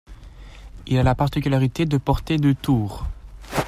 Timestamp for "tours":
2.55-3.05